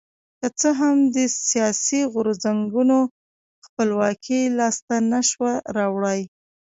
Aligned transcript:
که 0.39 0.47
څه 0.59 0.69
هم 0.79 0.97
دې 1.13 1.25
سیاسي 1.49 2.01
غورځنګونو 2.13 2.97
خپلواکي 3.65 4.39
لاسته 4.57 4.95
نه 5.11 5.19
شوه 5.29 5.53
راوړی. 5.77 6.19